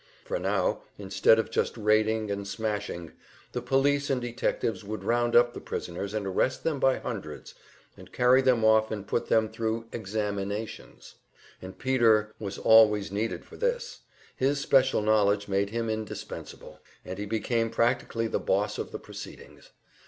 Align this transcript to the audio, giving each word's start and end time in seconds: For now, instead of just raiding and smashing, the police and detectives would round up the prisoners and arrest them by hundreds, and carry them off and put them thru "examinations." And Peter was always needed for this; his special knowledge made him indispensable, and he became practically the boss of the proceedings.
For 0.25 0.39
now, 0.39 0.81
instead 0.97 1.37
of 1.37 1.51
just 1.51 1.77
raiding 1.77 2.31
and 2.31 2.47
smashing, 2.47 3.11
the 3.51 3.61
police 3.61 4.09
and 4.09 4.19
detectives 4.19 4.83
would 4.83 5.03
round 5.03 5.35
up 5.35 5.53
the 5.53 5.61
prisoners 5.61 6.15
and 6.15 6.25
arrest 6.25 6.63
them 6.63 6.79
by 6.79 6.97
hundreds, 6.97 7.53
and 7.95 8.11
carry 8.11 8.41
them 8.41 8.65
off 8.65 8.89
and 8.89 9.05
put 9.05 9.27
them 9.27 9.47
thru 9.47 9.85
"examinations." 9.91 11.17
And 11.61 11.77
Peter 11.77 12.33
was 12.39 12.57
always 12.57 13.11
needed 13.11 13.45
for 13.45 13.57
this; 13.57 13.99
his 14.35 14.59
special 14.59 15.03
knowledge 15.03 15.47
made 15.47 15.69
him 15.69 15.87
indispensable, 15.87 16.79
and 17.05 17.19
he 17.19 17.27
became 17.27 17.69
practically 17.69 18.25
the 18.25 18.39
boss 18.39 18.79
of 18.79 18.91
the 18.91 18.97
proceedings. 18.97 19.69